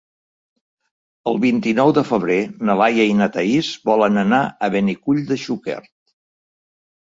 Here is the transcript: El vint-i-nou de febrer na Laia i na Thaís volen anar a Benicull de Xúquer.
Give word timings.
El 1.31 1.37
vint-i-nou 1.43 1.91
de 1.97 2.03
febrer 2.13 2.39
na 2.71 2.77
Laia 2.81 3.07
i 3.11 3.15
na 3.21 3.29
Thaís 3.37 3.71
volen 3.93 4.21
anar 4.25 4.43
a 4.49 4.73
Benicull 4.79 5.25
de 5.33 5.41
Xúquer. 5.47 5.81